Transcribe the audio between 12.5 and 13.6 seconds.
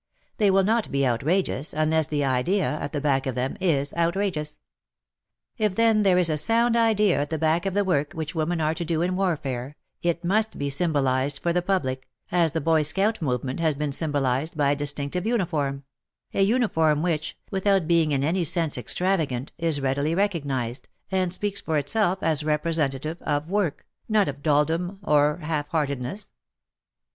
the Boy Scout Movement